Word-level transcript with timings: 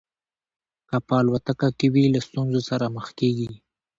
که 0.89 0.97
په 1.07 1.13
الوتکه 1.21 1.67
کې 1.77 1.87
وي 1.93 2.05
له 2.15 2.19
ستونزو 2.27 2.61
سره 2.69 2.85
مخ 2.95 3.07
کېږي. 3.19 3.51